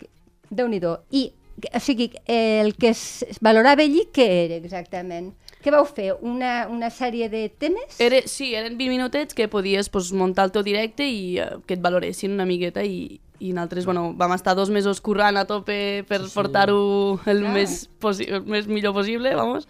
déu 0.49 0.69
nhi 0.71 0.79
I, 1.11 1.33
o 1.73 1.79
sigui, 1.79 2.11
el 2.25 2.75
que 2.75 2.89
es 2.95 3.25
valorava 3.41 3.83
allí, 3.83 4.07
què 4.13 4.45
era 4.45 4.55
exactament? 4.55 5.33
Què 5.63 5.71
vau 5.71 5.85
fer? 5.87 6.09
Una, 6.21 6.67
una 6.67 6.89
sèrie 6.91 7.29
de 7.31 7.45
temes? 7.49 7.95
Era, 8.03 8.19
sí, 8.27 8.49
eren 8.55 8.75
20 8.77 8.89
minutets 8.91 9.33
que 9.37 9.47
podies 9.47 9.87
pues, 9.89 10.11
muntar 10.11 10.49
el 10.49 10.51
teu 10.51 10.63
directe 10.65 11.07
i 11.07 11.39
uh, 11.39 11.61
que 11.65 11.77
et 11.77 11.81
valoressin 11.83 12.35
una 12.35 12.45
miqueta 12.49 12.83
i, 12.83 13.21
i 13.39 13.53
nosaltres 13.55 13.85
bueno, 13.87 14.09
vam 14.19 14.35
estar 14.35 14.55
dos 14.59 14.69
mesos 14.69 14.99
currant 15.01 15.39
a 15.39 15.45
tope 15.47 16.03
per 16.09 16.21
sí, 16.25 16.29
sí. 16.29 16.35
portar-ho 16.35 16.81
el, 17.25 17.45
Ah. 17.47 17.53
més, 17.55 17.87
el 18.27 18.43
més 18.43 18.67
millor 18.67 18.93
possible, 18.93 19.33
vamos. 19.39 19.67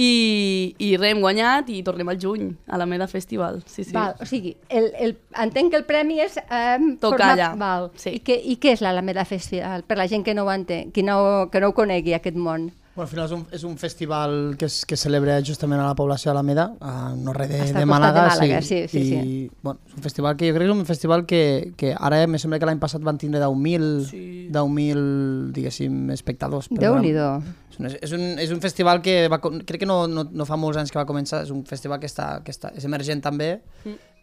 I, 0.00 0.74
i 0.78 0.94
res, 0.96 1.10
hem 1.12 1.20
guanyat 1.20 1.68
i 1.74 1.82
tornem 1.84 2.08
al 2.08 2.18
juny, 2.22 2.54
a 2.70 2.78
la 2.80 2.86
Meda 2.88 3.06
Festival. 3.10 3.58
Sí, 3.66 3.82
sí. 3.84 3.92
Val, 3.92 4.14
o 4.22 4.24
sigui, 4.24 4.54
el, 4.70 4.86
el, 4.96 5.16
entenc 5.42 5.74
que 5.74 5.80
el 5.80 5.84
premi 5.84 6.20
és... 6.24 6.38
Um, 6.46 6.94
Tocar 7.02 7.34
allà, 7.34 7.50
Val. 7.58 7.90
sí. 8.00 8.14
I, 8.16 8.22
què, 8.24 8.38
I 8.38 8.56
què 8.62 8.72
és 8.78 8.80
l'Alameda 8.84 9.26
Festival? 9.28 9.82
Per 9.84 9.98
la 9.98 10.06
gent 10.08 10.24
que 10.24 10.32
no 10.34 10.46
ho 10.46 10.52
entén, 10.54 10.90
que 10.94 11.02
no, 11.04 11.50
que 11.52 11.60
no 11.60 11.72
ho 11.72 11.76
conegui, 11.76 12.14
aquest 12.16 12.38
món. 12.38 12.70
Bueno, 13.00 13.08
al 13.08 13.08
final 13.08 13.26
és 13.26 13.32
un, 13.32 13.46
és 13.56 13.62
un 13.64 13.76
festival 13.78 14.56
que 14.58 14.66
es, 14.66 14.84
que 14.84 14.92
es 14.94 15.00
celebra 15.00 15.38
justament 15.40 15.80
a 15.80 15.86
la 15.86 15.94
població 15.96 16.28
d'Alameda, 16.30 16.66
a 16.84 17.14
no 17.16 17.32
res 17.32 17.48
de, 17.48 17.60
Està 17.64 17.80
de 17.80 17.86
Màlaga. 17.88 18.26
de 18.26 18.34
Màlaga, 18.34 18.58
sí, 18.60 18.82
sí, 18.88 18.98
I, 18.98 19.04
sí. 19.08 19.50
Bueno, 19.62 19.80
és 19.88 19.94
un 19.96 20.02
festival 20.04 20.36
que 20.36 20.50
jo 20.50 20.56
crec 20.58 20.66
que 20.66 20.72
és 20.74 20.76
un 20.76 20.84
festival 20.84 21.24
que, 21.24 21.40
que 21.80 21.94
ara 21.96 22.18
me 22.28 22.38
sembla 22.38 22.58
que 22.60 22.66
l'any 22.68 22.78
passat 22.82 23.00
van 23.06 23.16
tindre 23.16 23.40
10.000, 23.40 23.86
Sí. 24.10 24.48
10.000 24.52 25.52
diguéssim, 25.56 26.10
espectadors. 26.12 26.68
però 26.68 26.80
Déu-n'hi-do. 26.90 27.28
És 27.70 27.78
un, 27.80 27.86
és, 27.88 28.12
un, 28.12 28.24
és 28.44 28.52
un 28.52 28.60
festival 28.60 29.00
que 29.00 29.28
va, 29.32 29.38
crec 29.40 29.80
que 29.80 29.88
no, 29.88 30.02
no, 30.06 30.26
no 30.28 30.44
fa 30.44 30.58
molts 30.60 30.76
anys 30.76 30.92
que 30.92 30.98
va 31.00 31.06
començar, 31.08 31.40
és 31.46 31.50
un 31.54 31.64
festival 31.64 32.00
que, 32.02 32.10
està, 32.10 32.42
que 32.44 32.52
està, 32.52 32.72
és 32.76 32.84
emergent 32.84 33.22
també, 33.24 33.54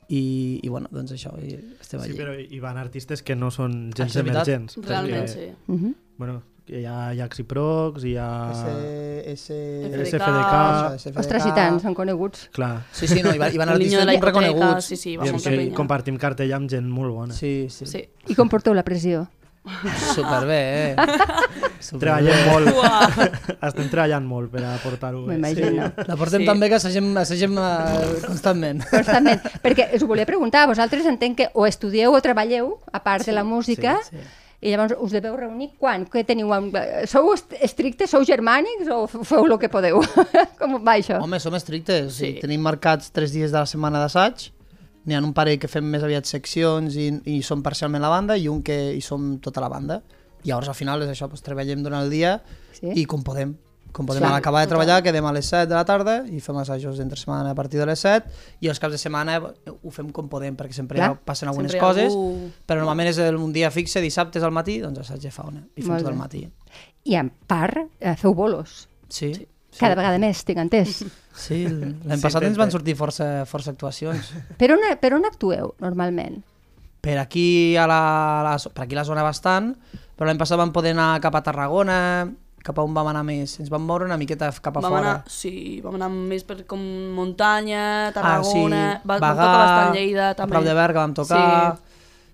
i, 0.07 0.21
i 0.61 0.69
bueno, 0.69 0.87
doncs 0.93 1.15
això, 1.17 1.33
i 1.41 1.55
estem 1.81 1.99
Sí, 2.03 2.11
allí. 2.11 2.19
però 2.19 2.37
hi 2.37 2.59
van 2.61 2.77
artistes 2.77 3.23
que 3.25 3.35
no 3.35 3.49
són 3.49 3.89
gens 3.97 4.15
emergents. 4.21 4.77
Realment, 4.85 5.25
perquè, 5.25 5.33
sí. 5.33 5.49
Uh 5.65 5.79
-huh. 5.81 5.95
Bueno, 6.17 6.43
hi 6.67 6.83
ha, 6.85 7.13
hi 7.15 7.21
ha 7.23 7.27
Xiprox, 7.31 8.03
hi 8.07 8.15
ha... 8.19 8.27
S, 8.51 9.31
S, 9.33 9.57
SFDK. 10.11 10.57
SFDK. 10.97 11.21
Ostres, 11.23 11.45
i 11.47 11.53
tant, 11.55 11.79
són 11.83 11.95
coneguts. 11.97 12.47
Clar. 12.55 12.83
Sí, 12.91 13.07
sí, 13.07 13.21
no, 13.23 13.31
hi, 13.35 13.39
va, 13.41 13.49
hi 13.53 13.57
van 13.61 13.71
artistes 13.75 13.99
ben 14.05 14.13
hipoteca, 14.17 14.27
reconeguts. 14.49 14.85
sí, 14.91 14.97
sí, 14.99 15.15
va 15.17 15.27
I 15.27 15.31
molta 15.35 15.53
penya. 15.55 15.73
compartim 15.77 16.17
cartell 16.21 16.53
amb 16.57 16.69
gent 16.71 16.87
molt 16.91 17.13
bona. 17.15 17.33
Sí, 17.37 17.67
sí. 17.71 17.87
Sí. 17.87 18.03
I 18.27 18.35
com 18.35 18.49
porteu 18.51 18.75
la 18.77 18.83
pressió? 18.87 19.25
Superbé, 20.13 20.57
eh? 20.91 20.95
Superbé. 21.83 21.99
Treballem 21.99 22.45
molt. 22.47 22.69
Uah. 22.71 23.27
Estem 23.67 23.89
treballant 23.91 24.23
molt 24.27 24.51
per 24.53 24.63
a 24.63 24.77
portar-ho 24.79 25.25
bé. 25.25 25.35
M'imagino. 25.35 25.89
La 26.07 26.15
portem 26.15 26.39
Sí. 26.39 26.45
sí. 26.45 26.47
tan 26.47 26.59
bé 26.63 26.69
que 26.71 26.77
assagem, 26.79 27.09
assagem 27.19 27.57
uh, 27.59 28.15
constantment. 28.25 28.83
Constantment. 28.91 29.43
Perquè 29.63 29.89
us 29.97 30.03
ho 30.03 30.07
volia 30.07 30.25
preguntar, 30.29 30.65
vosaltres 30.71 31.05
entenc 31.11 31.35
que 31.41 31.49
o 31.53 31.67
estudieu 31.67 32.15
o 32.15 32.21
treballeu, 32.23 32.77
a 32.95 33.03
part 33.03 33.25
de 33.27 33.35
la 33.35 33.43
música, 33.43 33.97
sí, 34.07 34.15
sí. 34.15 34.23
I 34.61 34.71
llavors 34.73 34.95
us 34.99 35.11
deveu 35.13 35.35
reunir 35.37 35.69
quan? 35.77 36.05
Què 36.09 36.23
teniu? 36.25 36.49
amb- 36.55 36.75
Sou 37.07 37.31
est- 37.33 37.53
estrictes, 37.61 38.09
sou 38.09 38.23
germànics 38.25 38.89
o 38.89 39.03
feu 39.07 39.45
el 39.45 39.57
que 39.61 39.69
podeu? 39.69 39.99
Com 40.59 40.79
va 40.83 40.95
això? 40.97 41.19
Home, 41.21 41.39
som 41.39 41.53
estrictes. 41.55 42.13
Sí. 42.17 42.33
Sí. 42.33 42.39
Tenim 42.41 42.61
marcats 42.65 43.11
tres 43.13 43.31
dies 43.35 43.51
de 43.53 43.59
la 43.59 43.65
setmana 43.69 44.01
d'assaig. 44.01 44.47
N'hi 45.07 45.15
ha 45.15 45.21
un 45.23 45.31
parell 45.33 45.59
que 45.61 45.69
fem 45.71 45.85
més 45.87 46.03
aviat 46.03 46.25
seccions 46.27 46.97
i, 46.99 47.11
i 47.37 47.41
som 47.45 47.61
parcialment 47.63 48.01
la 48.03 48.09
banda 48.11 48.35
i 48.35 48.49
un 48.51 48.63
que 48.65 48.75
hi 48.97 49.01
som 49.01 49.37
tota 49.39 49.61
la 49.63 49.69
banda. 49.71 50.01
I 50.43 50.49
llavors 50.49 50.67
al 50.73 50.75
final 50.75 51.01
és 51.05 51.09
això, 51.13 51.29
doncs, 51.29 51.41
treballem 51.45 51.83
durant 51.85 52.03
el 52.03 52.09
dia 52.11 52.39
Sí. 52.77 52.91
i 52.93 53.05
com 53.09 53.23
podem. 53.23 53.55
Com 53.97 54.05
podem. 54.05 54.21
Clar, 54.21 54.35
acabar 54.37 54.61
de 54.61 54.69
treballar 54.69 54.99
quedem 55.01 55.25
a 55.25 55.31
les 55.33 55.47
7 55.49 55.65
de 55.71 55.73
la 55.73 55.81
tarda 55.89 56.19
i 56.29 56.37
fem 56.43 56.57
assajos 56.61 56.99
d'entre 57.01 57.17
setmana 57.17 57.49
a 57.55 57.57
partir 57.57 57.79
de 57.81 57.87
les 57.89 57.97
7 58.05 58.29
i 58.61 58.69
els 58.69 58.77
caps 58.77 58.93
de 58.93 58.99
setmana 59.01 59.39
ho 59.41 59.91
fem 59.95 60.11
com 60.13 60.27
podem 60.29 60.53
perquè 60.59 60.75
sempre 60.77 60.99
Clar. 61.01 61.15
ja 61.15 61.19
passen 61.25 61.49
algunes 61.49 61.71
Sempre 61.73 61.81
coses 61.87 62.13
algú- 62.13 62.51
però 62.69 62.77
normalment 62.83 63.09
és 63.09 63.17
el- 63.25 63.39
un 63.41 63.51
dia 63.55 63.71
fixe, 63.73 63.99
dissabtes 64.05 64.43
al 64.45 64.53
matí, 64.53 64.77
doncs 64.83 64.99
assaig 65.01 65.19
de 65.25 65.31
fauna 65.33 65.63
i 65.75 65.81
fem 65.81 65.95
Molt 65.95 66.03
tot 66.05 66.11
el 66.13 66.19
matí. 66.19 66.43
I 67.09 67.15
en 67.17 67.31
part 67.47 67.77
eh, 67.99 68.15
feu 68.15 68.35
bolos. 68.37 68.87
Sí, 69.09 69.33
sí. 69.33 69.47
Cada 69.79 69.95
vegada 69.95 70.17
més, 70.21 70.43
tinc 70.45 70.59
entès. 70.59 71.03
Sí, 71.37 71.63
l'any 71.69 72.17
Sí, 72.17 72.23
passat 72.23 72.41
ens 72.47 72.57
van 72.57 72.71
sortir 72.73 72.95
força, 72.97 73.45
força 73.45 73.69
actuacions. 73.69 74.31
Per 74.57 74.71
on, 74.73 74.79
per 74.99 75.11
on 75.13 75.25
actueu, 75.25 75.75
normalment? 75.79 76.39
Per 76.99 77.13
aquí 77.21 77.77
a 77.77 77.83
la, 77.85 77.99
la, 78.43 78.55
per 78.73 78.83
aquí 78.87 78.95
a 78.97 78.99
la 79.01 79.03
zona 79.05 79.21
bastant, 79.21 79.75
però 80.17 80.25
l'any 80.25 80.39
passat 80.41 80.57
vam 80.57 80.71
poder 80.73 80.95
anar 80.95 81.21
cap 81.21 81.35
a 81.37 81.43
Tarragona, 81.45 82.25
cap 82.67 82.77
a 82.81 82.85
on 82.85 82.93
vam 82.97 83.07
anar 83.13 83.23
més? 83.27 83.55
Ens 83.63 83.71
vam 83.73 83.85
moure 83.87 84.05
una 84.09 84.17
miqueta 84.19 84.51
cap 84.61 84.77
a 84.77 84.83
Vam 84.83 84.91
fora. 84.91 85.01
anar, 85.15 85.31
sí, 85.31 85.79
vam 85.83 85.95
anar 85.99 86.09
més 86.13 86.43
per 86.47 86.59
com 86.69 86.83
muntanya, 87.17 87.83
ah, 87.87 88.09
sí, 88.11 88.15
Tarragona, 88.19 88.81
va, 89.03 89.17
vam 89.17 89.21
Bagà, 89.23 89.35
tocar 89.47 89.59
bastant 89.63 89.95
Lleida 89.97 90.31
també. 90.35 90.51
A 90.51 90.55
prop 90.57 90.67
de 90.67 90.75
Berga 90.77 91.03
vam 91.05 91.13
tocar. 91.17 91.43
Sí. 91.77 91.86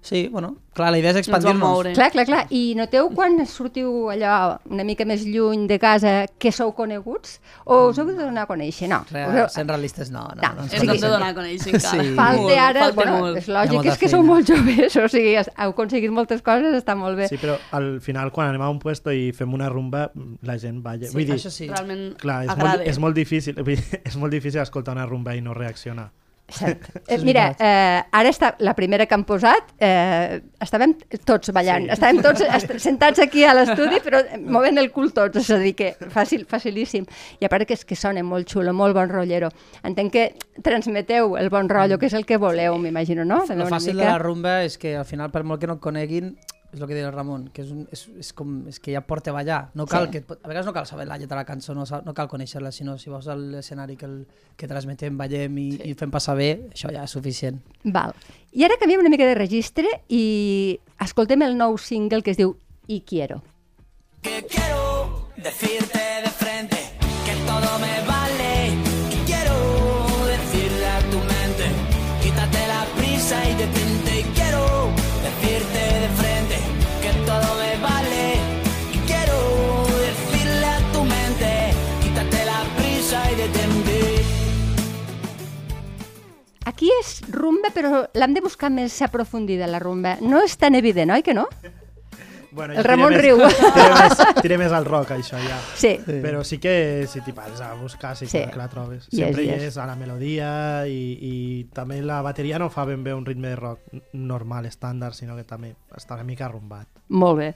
Sí, 0.04 0.28
bueno, 0.28 0.58
clar, 0.76 0.92
la 0.92 0.98
idea 1.00 1.12
és 1.14 1.18
expandir-nos. 1.22 1.88
Clar, 1.96 2.10
clar, 2.12 2.26
clar. 2.28 2.42
I 2.52 2.74
noteu 2.76 3.08
quan 3.16 3.38
sortiu 3.48 4.10
allò 4.12 4.58
una 4.70 4.84
mica 4.84 5.06
més 5.08 5.24
lluny 5.24 5.64
de 5.70 5.78
casa 5.80 6.26
que 6.38 6.52
sou 6.52 6.74
coneguts? 6.76 7.38
O 7.66 7.88
us 7.90 7.98
heu 8.02 8.06
de 8.10 8.18
donar 8.18 8.44
a 8.44 8.48
conèixer? 8.50 8.90
No. 8.92 9.00
Us 9.08 9.14
heu- 9.16 9.32
Re, 9.32 9.46
sent 9.50 9.70
realistes, 9.72 10.12
no. 10.12 10.26
no, 10.36 10.42
No, 10.42 10.54
no 10.58 10.64
ens 10.68 10.74
Ens 10.74 10.84
hem 10.84 10.90
de 11.00 11.08
donar 11.08 11.30
a 11.32 11.36
conèixer 11.38 11.74
encara. 11.78 12.04
Sí. 12.04 12.14
Falta 12.18 12.42
Molt, 12.42 12.58
ara, 12.58 12.80
falta 12.88 12.96
bueno, 13.00 13.18
molt. 13.24 13.38
és 13.38 13.48
lògic, 13.48 13.86
és 13.94 13.98
que 13.98 14.10
sou 14.10 14.24
molt 14.28 14.48
joves, 14.52 14.96
o 15.04 15.08
sigui, 15.08 15.36
heu 15.40 15.70
aconseguit 15.72 16.12
moltes 16.12 16.42
coses, 16.44 16.76
està 16.84 16.98
molt 17.00 17.18
bé. 17.18 17.30
Sí, 17.32 17.38
però 17.40 17.56
al 17.72 18.02
final, 18.02 18.32
quan 18.36 18.50
anem 18.52 18.62
a 18.62 18.70
un 18.70 18.80
puesto 18.84 19.12
i 19.16 19.32
fem 19.32 19.54
una 19.54 19.70
rumba, 19.70 20.12
la 20.42 20.58
gent 20.60 20.84
balla. 20.84 21.08
Sí, 21.08 21.14
Vull 21.16 21.26
dir, 21.26 21.36
això 21.40 21.50
sí. 21.50 21.70
Realment 21.72 22.18
clar, 22.20 22.44
és 22.44 22.52
agrada. 22.52 22.78
molt, 22.78 22.88
és 22.92 23.00
molt 23.00 23.16
difícil, 23.16 23.56
vull 23.64 23.76
dir, 23.80 24.02
és 24.04 24.18
molt 24.18 24.34
difícil 24.36 24.60
escoltar 24.62 24.94
una 24.98 25.06
rumba 25.06 25.34
i 25.36 25.42
no 25.42 25.54
reaccionar. 25.54 26.12
Cert. 26.54 26.86
Eh, 27.08 27.18
mira, 27.26 27.48
eh, 27.58 28.04
ara 28.12 28.30
està 28.30 28.54
la 28.62 28.76
primera 28.78 29.08
que 29.10 29.16
han 29.18 29.24
posat, 29.26 29.74
eh, 29.82 30.40
estàvem 30.62 30.94
tots 31.26 31.50
ballant, 31.56 31.88
sí. 31.88 31.94
estàvem 31.96 32.22
tots 32.26 32.44
est 32.58 32.74
sentats 32.84 33.24
aquí 33.24 33.44
a 33.44 33.56
l'estudi, 33.58 34.00
però 34.06 34.22
movent 34.40 34.78
el 34.82 34.92
cul 34.94 35.12
tots, 35.16 35.42
és 35.42 35.50
a 35.54 35.60
dir, 35.62 35.74
que 35.80 35.92
fàcil, 36.14 36.46
facilíssim. 36.50 37.08
I 37.42 37.50
a 37.50 37.52
part 37.52 37.68
que 37.68 37.78
és 37.78 37.86
que 37.86 37.98
sona 37.98 38.24
molt 38.24 38.50
xulo, 38.54 38.74
molt 38.78 38.96
bon 38.98 39.10
rotllero. 39.10 39.50
Entenc 39.84 40.14
que 40.14 40.26
transmeteu 40.64 41.38
el 41.42 41.50
bon 41.50 41.70
rotllo, 41.70 41.98
que 42.00 42.10
és 42.12 42.18
el 42.18 42.28
que 42.30 42.38
voleu, 42.38 42.78
m'imagino, 42.78 43.26
no? 43.26 43.44
També 43.48 43.66
El 43.66 43.74
fàcil 43.74 43.96
mica. 43.96 44.06
de 44.06 44.12
la 44.12 44.20
rumba 44.22 44.60
és 44.64 44.78
que 44.78 44.96
al 44.98 45.06
final, 45.10 45.32
per 45.34 45.44
molt 45.44 45.62
que 45.62 45.68
no 45.68 45.80
et 45.80 45.84
coneguin, 45.84 46.36
és 46.74 46.82
el 46.82 46.88
que 46.90 46.96
deia 46.96 47.06
el 47.08 47.14
Ramon, 47.14 47.48
que 47.54 47.62
és, 47.62 47.70
un, 47.72 47.84
és, 47.94 48.08
és, 48.20 48.32
com, 48.34 48.64
és 48.68 48.80
que 48.82 48.92
ja 48.96 49.02
porta 49.06 49.30
a 49.30 49.34
ballar. 49.36 49.60
No 49.78 49.86
cal 49.86 50.08
Sí. 50.10 50.12
que, 50.20 50.24
a 50.34 50.48
vegades 50.48 50.66
no 50.66 50.74
cal 50.74 50.88
saber 50.90 51.06
la 51.08 51.18
lletra 51.18 51.38
de 51.38 51.42
la 51.44 51.46
cançó, 51.46 51.76
no, 51.78 51.86
no 51.86 52.14
cal 52.18 52.28
conèixer-la, 52.32 52.72
sinó 52.74 52.98
si 52.98 53.10
veus 53.14 53.28
l'escenari 53.28 53.96
que, 53.96 54.06
el, 54.10 54.26
que 54.58 54.68
transmetem, 54.68 55.16
ballem 55.18 55.58
i, 55.62 55.68
i 55.86 55.94
fem 55.94 56.10
passar 56.12 56.36
bé, 56.36 56.50
això 56.74 56.90
ja 56.92 57.04
és 57.06 57.12
suficient. 57.14 57.62
Val. 57.86 58.14
I 58.52 58.66
ara 58.66 58.76
canviem 58.82 59.00
una 59.06 59.10
mica 59.14 59.26
de 59.30 59.36
registre 59.38 59.86
i 60.10 60.80
escoltem 61.00 61.42
el 61.46 61.56
nou 61.58 61.78
single 61.78 62.22
que 62.26 62.32
es 62.34 62.38
diu 62.42 62.58
I 62.88 63.02
quiero. 63.08 63.42
que 64.22 64.42
quiero 64.50 65.30
decirte 65.38 66.00
de 66.24 66.30
Aquí 86.74 86.90
és 87.00 87.20
rumba, 87.30 87.70
però 87.70 88.08
l'hem 88.18 88.34
de 88.34 88.42
buscar 88.42 88.72
més 88.74 88.96
aprofundida, 89.06 89.68
la 89.70 89.78
rumba. 89.80 90.16
No 90.26 90.40
és 90.42 90.56
tan 90.58 90.74
evident, 90.74 91.12
oi 91.14 91.22
que 91.22 91.36
no? 91.38 91.46
Bueno, 92.54 92.74
El 92.78 92.84
Ramon 92.86 93.14
tiré 93.14 93.22
riu. 93.22 93.38
Més, 93.42 93.58
tiré, 93.58 93.94
més, 93.98 94.20
tiré 94.42 94.58
més 94.62 94.74
al 94.74 94.86
rock, 94.86 95.12
això, 95.16 95.38
ja. 95.42 95.56
Sí. 95.78 95.96
Sí. 96.06 96.18
Però 96.22 96.44
sí 96.46 96.60
que 96.62 96.74
si 97.10 97.22
t'hi 97.26 97.34
pares 97.34 97.62
a 97.66 97.72
buscar, 97.78 98.16
sí, 98.18 98.28
Sí. 98.30 98.44
que 98.50 98.58
la 98.60 98.68
trobes. 98.70 99.08
Sempre 99.10 99.46
hi 99.46 99.50
és. 99.56 99.78
a 99.82 99.88
la 99.90 99.96
melodia 99.98 100.52
i, 100.86 101.00
i 101.18 101.34
també 101.74 102.02
la 102.06 102.22
bateria 102.26 102.60
no 102.62 102.70
fa 102.74 102.86
ben 102.86 103.04
bé 103.06 103.14
un 103.18 103.26
ritme 103.26 103.50
de 103.54 103.56
rock 103.58 103.80
normal, 104.14 104.66
estàndard, 104.70 105.14
sinó 105.18 105.36
que 105.38 105.46
també 105.50 105.74
està 105.98 106.14
una 106.18 106.26
mica 106.30 106.46
arrumbat. 106.46 106.88
Molt 107.10 107.38
bé. 107.42 107.50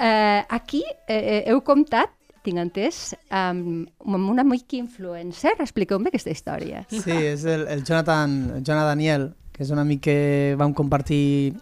Eh, 0.00 0.44
aquí 0.48 0.84
eh, 1.08 1.44
heu 1.52 1.60
comptat, 1.64 2.12
tinc 2.46 2.58
entès, 2.62 3.14
amb, 3.28 3.88
amb 4.06 4.30
una 4.32 4.44
mica 4.44 4.76
influencer. 4.78 5.56
Expliqueu-me 5.60 6.08
aquesta 6.12 6.30
història. 6.32 6.84
Sí, 6.90 7.10
és 7.12 7.44
el, 7.44 7.66
el 7.68 7.84
Jonathan, 7.84 8.36
el 8.56 8.62
Jonathan 8.64 8.92
Daniel, 8.94 9.28
que 9.52 9.64
és 9.66 9.70
un 9.74 9.78
amic 9.82 10.00
que 10.08 10.18
vam 10.60 10.72
compartir 10.74 11.54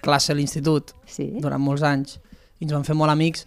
classe 0.00 0.32
a 0.32 0.34
l'institut 0.36 0.94
Sí. 1.06 1.30
durant 1.40 1.60
molts 1.60 1.82
anys 1.84 2.18
i 2.60 2.64
ens 2.64 2.72
vam 2.72 2.84
fer 2.86 2.94
molt 2.96 3.12
amics 3.12 3.44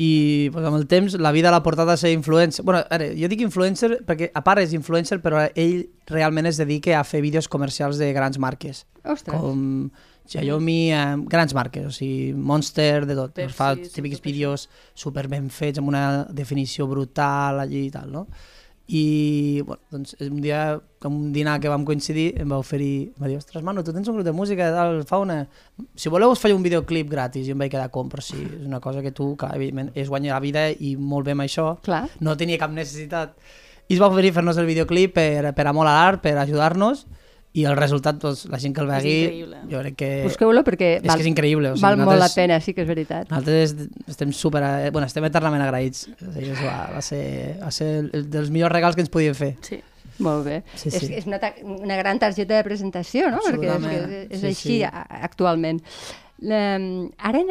i 0.00 0.48
pues, 0.52 0.64
amb 0.64 0.76
el 0.76 0.86
temps 0.88 1.14
la 1.20 1.32
vida 1.32 1.50
l'ha 1.52 1.62
portat 1.64 1.88
a 1.88 1.96
ser 1.96 2.12
influencer. 2.12 2.64
Bueno, 2.64 2.82
ara, 2.92 3.06
jo 3.16 3.28
dic 3.28 3.40
influencer 3.44 3.98
perquè 4.06 4.30
a 4.34 4.42
part 4.44 4.60
és 4.62 4.72
influencer 4.76 5.18
però 5.24 5.46
ell 5.54 5.86
realment 6.08 6.46
es 6.48 6.60
dedica 6.60 6.98
a 6.98 7.04
fer 7.04 7.20
vídeos 7.24 7.48
comercials 7.48 7.98
de 8.00 8.12
grans 8.12 8.38
marques 8.38 8.86
Ostres. 9.04 9.34
com 9.40 9.90
Xiaomi, 10.28 10.92
eh, 10.92 11.16
grans 11.30 11.54
marques, 11.54 11.86
o 11.86 11.90
sigui, 11.90 12.32
Monster, 12.34 13.06
de 13.06 13.16
tot. 13.18 13.34
Pepsi, 13.34 13.56
fa 13.56 13.74
sí, 13.76 13.90
típics 13.94 14.22
vídeos 14.22 14.68
super 14.94 15.26
ben 15.28 15.50
fets, 15.50 15.80
amb 15.80 15.88
una 15.88 16.24
definició 16.30 16.86
brutal 16.90 17.60
allí 17.62 17.86
i 17.88 17.92
tal, 17.94 18.10
no? 18.12 18.26
I, 18.90 19.62
bueno, 19.62 19.80
doncs, 19.92 20.16
un 20.26 20.40
dia, 20.42 20.72
amb 20.74 21.14
un 21.14 21.28
dinar 21.32 21.60
que 21.62 21.70
vam 21.70 21.84
coincidir, 21.86 22.32
em 22.42 22.50
va 22.50 22.58
oferir, 22.58 23.12
em 23.12 23.22
va 23.22 23.28
dir, 23.30 23.36
ostres, 23.38 23.62
mano, 23.62 23.84
tu 23.86 23.94
tens 23.94 24.08
un 24.10 24.16
grup 24.18 24.26
de 24.26 24.34
música, 24.34 24.66
tal, 24.74 25.04
fa 25.06 25.20
una... 25.22 25.44
Si 25.94 26.10
voleu 26.10 26.34
us 26.34 26.42
faig 26.42 26.56
un 26.56 26.64
videoclip 26.66 27.06
gratis, 27.12 27.46
i 27.46 27.54
em 27.54 27.62
vaig 27.62 27.70
quedar 27.70 27.86
com, 27.94 28.10
però 28.10 28.24
sí, 28.26 28.40
és 28.42 28.66
una 28.66 28.80
cosa 28.82 29.04
que 29.04 29.14
tu, 29.14 29.36
clar, 29.38 29.52
evidentment, 29.60 29.92
és 29.94 30.10
guanyar 30.10 30.34
la 30.34 30.42
vida 30.42 30.66
i 30.74 30.96
molt 30.98 31.28
bé 31.28 31.38
amb 31.38 31.46
això, 31.46 31.68
Clar. 31.86 32.08
no 32.18 32.34
tenia 32.40 32.58
cap 32.58 32.74
necessitat. 32.74 33.38
I 33.86 33.94
es 33.94 34.02
va 34.02 34.10
oferir 34.10 34.34
fer-nos 34.34 34.58
el 34.58 34.66
videoclip 34.66 35.14
per, 35.14 35.54
per 35.54 35.70
amor 35.70 35.86
a 35.86 35.94
l'art, 35.94 36.22
per 36.26 36.34
ajudar-nos, 36.42 37.06
i 37.52 37.64
el 37.66 37.74
resultat, 37.76 38.14
doncs, 38.22 38.44
la 38.46 38.58
gent 38.62 38.74
que 38.76 38.80
el 38.84 38.90
increïble. 38.92 39.56
jo 39.72 39.78
crec 39.82 39.94
que... 39.98 40.08
Busqueu-lo 40.22 40.62
perquè 40.62 40.90
és 41.00 41.06
que 41.08 41.20
és 41.24 41.26
increïble. 41.26 41.72
O 41.72 41.74
sigui, 41.74 41.82
val 41.82 41.96
molt 41.98 42.20
la 42.22 42.28
pena, 42.30 42.60
sí 42.62 42.74
que 42.76 42.82
és 42.84 42.88
veritat. 42.88 43.28
Nosaltres 43.32 43.74
estem 44.06 44.30
super... 44.32 44.62
eh, 44.62 44.90
Bueno, 44.94 45.06
estem 45.10 45.24
eternament 45.26 45.64
agraïts. 45.66 46.04
O 46.22 46.30
va, 46.64 46.76
va, 46.94 47.02
ser, 47.02 47.56
va 47.62 47.70
ser 47.74 47.90
el 48.12 48.28
dels 48.30 48.50
millors 48.54 48.72
regals 48.72 48.94
que 48.94 49.02
ens 49.02 49.10
podien 49.10 49.34
fer. 49.34 49.56
Sí. 49.66 49.80
Molt 50.20 50.44
bé. 50.44 50.62
Sí, 50.76 50.90
És, 50.92 50.98
sí. 51.00 51.14
és 51.16 51.26
una, 51.26 51.38
ta- 51.40 51.54
una 51.64 51.96
gran 51.96 52.18
targeta 52.20 52.54
de 52.58 52.62
presentació, 52.62 53.30
no? 53.32 53.38
Perquè 53.40 53.70
és, 53.72 53.86
és, 53.90 54.26
és 54.30 54.40
Sí, 54.40 54.46
així 54.46 54.74
sí. 54.82 54.82
actualment. 55.22 55.80
Um, 56.40 57.10
ara 57.20 57.42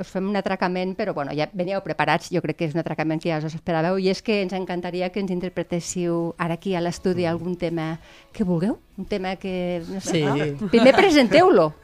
us 0.00 0.08
fem 0.08 0.24
un 0.30 0.36
atracament, 0.40 0.94
però 0.96 1.12
bueno, 1.12 1.34
ja 1.36 1.44
veníeu 1.52 1.82
preparats, 1.84 2.30
jo 2.32 2.40
crec 2.40 2.56
que 2.56 2.64
és 2.70 2.72
un 2.72 2.80
atracament 2.80 3.20
que 3.20 3.28
ja 3.28 3.36
us 3.36 3.52
esperàveu, 3.52 3.98
i 4.00 4.08
és 4.08 4.22
que 4.24 4.38
ens 4.40 4.54
encantaria 4.56 5.10
que 5.12 5.20
ens 5.20 5.30
interpretéssiu 5.30 6.32
ara 6.40 6.54
aquí 6.56 6.72
a 6.74 6.80
l'estudi 6.80 7.26
algun 7.28 7.58
tema 7.60 7.98
que 8.32 8.44
vulgueu, 8.48 8.78
un 8.96 9.04
tema 9.04 9.36
que... 9.36 9.82
No 9.90 10.00
sé, 10.00 10.22
Sí. 10.22 10.24
no? 10.24 10.68
Primer 10.72 10.94
presenteu-lo. 10.96 11.74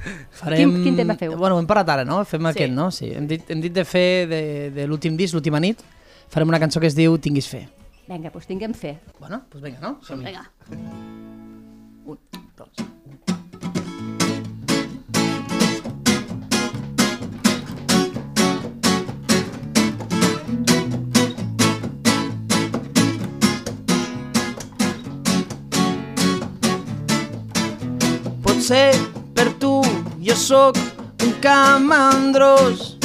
Quin, 0.48 0.82
quin 0.82 0.96
tema 0.96 1.16
feu? 1.20 1.36
Bueno, 1.36 1.58
hem 1.60 1.66
parat 1.68 1.88
ara, 1.98 2.04
no? 2.08 2.24
Fem 2.24 2.40
Sí. 2.40 2.48
aquest, 2.54 2.72
no? 2.72 2.90
Sí. 2.90 3.12
Hem 3.12 3.26
dit, 3.28 3.44
hem 3.50 3.60
dit 3.60 3.72
de 3.76 3.84
fer 3.84 4.26
de, 4.26 4.70
de 4.72 4.86
l'últim 4.88 5.16
disc, 5.20 5.34
l'última 5.36 5.60
nit, 5.60 5.84
farem 6.28 6.48
una 6.48 6.58
cançó 6.58 6.80
que 6.80 6.86
es 6.88 6.96
diu 6.96 7.18
Tinguis 7.18 7.48
fe. 7.52 7.66
Vinga, 8.08 8.30
doncs 8.32 8.46
tinguem 8.48 8.72
fe. 8.72 8.96
Bueno, 9.20 9.42
doncs 9.52 9.62
vinga, 9.62 9.78
no? 9.84 9.98
Som 10.02 10.24
Vinga. 10.24 10.48
Sóc 30.50 30.76
un 31.22 31.32
camandrós 31.40 32.96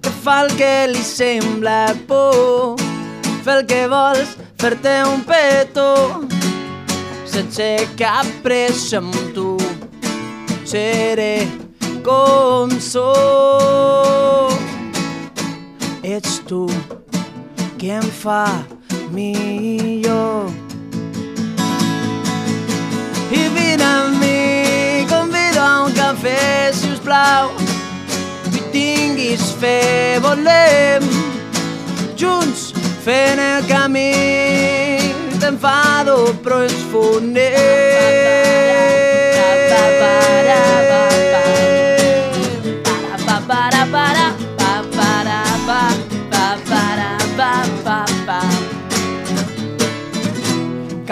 que 0.00 0.10
fa 0.22 0.44
el 0.44 0.52
que 0.54 0.86
li 0.92 1.02
sembla 1.02 1.90
por. 2.06 2.78
Fer 3.42 3.56
el 3.56 3.64
que 3.66 3.80
vols, 3.90 4.36
fer-te 4.62 4.92
un 5.10 5.24
petó. 5.26 6.22
Sense 7.26 7.66
cap 7.98 8.30
pressa 8.46 9.00
amb 9.02 9.18
tu 9.34 9.56
seré 10.62 11.48
com 12.06 12.70
sóc. 12.78 14.54
Ets 16.06 16.38
tu 16.46 16.68
qui 17.74 17.90
em 17.98 18.12
fa 18.22 18.44
millor 19.10 20.61
plau 27.12 27.50
i 28.56 28.60
tinguis 28.72 29.42
fe 29.60 30.16
volem 30.24 31.04
junts 32.16 32.70
fent 33.04 33.42
el 33.44 33.66
camí 33.68 34.12
t'enfado 35.42 36.16
però 36.44 36.62
ens. 36.64 36.80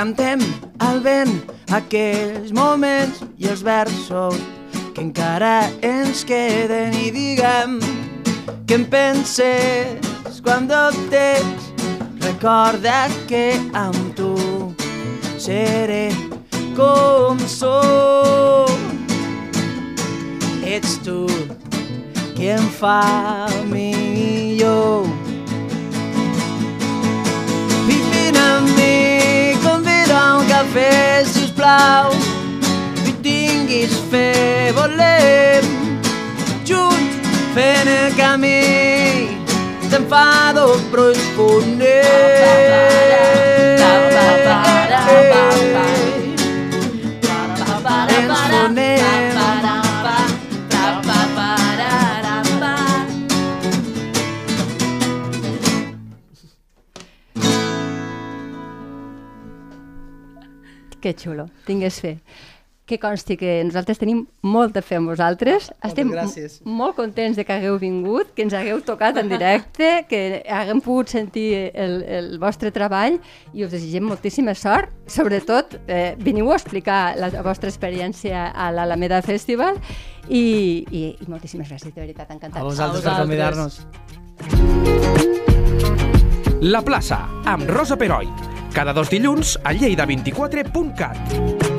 Cantem 0.01 0.41
al 0.81 1.03
vent 1.05 1.35
aquells 1.77 2.55
moments 2.57 3.21
i 3.37 3.51
els 3.53 3.61
versos 3.61 4.41
que 4.95 5.03
encara 5.03 5.71
ens 5.83 6.25
queden 6.25 6.95
i 6.99 7.11
diguem 7.15 7.79
que 8.67 8.75
em 8.79 8.85
penses 8.85 10.41
quan 10.43 10.67
dubtes 10.71 11.71
recorda 12.21 13.09
que 13.29 13.55
amb 13.75 14.15
tu 14.17 14.35
seré 15.39 16.09
com 16.77 17.39
sóc. 17.47 18.71
Ets 20.65 20.99
tu 21.05 21.27
qui 22.35 22.49
em 22.49 22.67
fa 22.79 23.47
millor. 23.69 25.05
I 27.91 27.99
vine 28.13 28.39
amb 28.39 28.71
mi, 28.79 29.57
convido 29.65 30.15
a 30.17 30.39
un 30.39 30.47
cafè, 30.49 31.25
sisplau, 31.27 32.15
i 33.05 33.17
tinguis 33.25 33.99
fe, 34.13 34.30
volem, 34.81 35.65
junts 36.65 37.17
fent 37.55 37.91
el 37.93 38.15
camí, 38.17 39.37
t'enfado 39.91 40.79
però 40.91 41.11
ens 41.13 41.27
fonem. 41.37 42.81
Que 61.01 61.15
xulo, 61.17 61.47
tingues 61.65 61.97
fe. 62.05 62.19
Que 62.91 62.99
consti 62.99 63.37
que 63.39 63.61
nosaltres 63.63 64.01
tenim 64.01 64.25
molta 64.43 64.81
fe 64.83 64.97
en 64.99 65.05
vosaltres. 65.07 65.69
Estem 65.87 66.09
gràcies. 66.11 66.57
molt 66.67 66.97
contents 66.99 67.37
de 67.39 67.45
que 67.47 67.53
hagueu 67.55 67.77
vingut, 67.79 68.33
que 68.35 68.43
ens 68.43 68.55
hagueu 68.59 68.81
tocat 68.83 69.15
en 69.23 69.29
directe, 69.31 69.93
que 70.11 70.43
haguem 70.51 70.81
pogut 70.83 71.07
sentir 71.15 71.71
el, 71.71 72.01
el 72.03 72.33
vostre 72.43 72.73
treball 72.75 73.21
i 73.55 73.63
us 73.63 73.71
desitgem 73.71 74.03
moltíssima 74.11 74.57
sort. 74.59 74.91
Sobretot, 75.07 75.79
eh, 75.87 76.17
veniu 76.19 76.51
a 76.51 76.57
explicar 76.59 77.15
la 77.17 77.31
vostra 77.47 77.71
experiència 77.71 78.49
a 78.51 78.73
l'Alameda 78.75 79.23
Festival 79.23 79.79
i, 80.27 80.83
i, 80.91 81.15
i 81.15 81.31
moltíssimes 81.31 81.71
gràcies, 81.71 81.95
de 81.95 82.01
veritat, 82.03 82.27
A 82.27 82.35
encantats. 82.35 82.65
vosaltres 82.67 83.05
per 83.07 83.13
vosaltres. 83.23 83.87
convidar-nos. 83.87 83.87
La 86.61 86.83
plaça, 86.83 87.23
amb 87.47 87.71
Rosa 87.71 87.95
Peroi. 87.97 88.27
Cada 88.75 88.93
dos 88.93 89.09
dilluns 89.11 89.61
a 89.63 89.73
lleida24.cat. 89.75 91.70